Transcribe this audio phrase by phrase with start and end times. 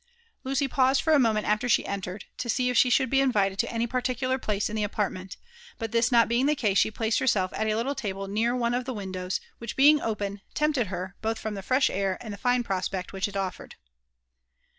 [0.43, 3.71] Lucy paused for a momenl afler she entered, to see if she should^ invited to
[3.71, 5.37] any pHrticiilar place in the apartment:
[5.79, 8.85] l»ut this not being the case, she.pla4H>d iK^rself at a little table near one of
[8.85, 13.13] the windows, wliieh being open, tempted her, both froni the fresh air and fine prospect
[13.13, 13.73] which i I oflered.